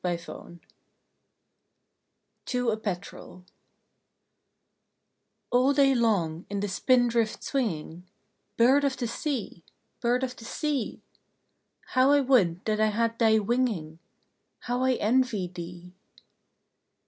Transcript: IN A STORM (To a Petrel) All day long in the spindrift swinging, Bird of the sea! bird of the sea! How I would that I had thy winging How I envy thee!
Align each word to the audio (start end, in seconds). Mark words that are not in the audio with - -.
IN 0.03 0.09
A 0.09 0.17
STORM 0.17 0.59
(To 2.47 2.69
a 2.71 2.77
Petrel) 2.77 3.45
All 5.51 5.73
day 5.73 5.93
long 5.93 6.47
in 6.49 6.59
the 6.59 6.67
spindrift 6.67 7.43
swinging, 7.43 8.09
Bird 8.57 8.83
of 8.83 8.97
the 8.97 9.05
sea! 9.05 9.63
bird 9.99 10.23
of 10.23 10.35
the 10.35 10.45
sea! 10.45 11.03
How 11.89 12.09
I 12.09 12.19
would 12.19 12.65
that 12.65 12.79
I 12.79 12.87
had 12.87 13.19
thy 13.19 13.37
winging 13.37 13.99
How 14.61 14.81
I 14.81 14.93
envy 14.93 15.45
thee! 15.47 15.93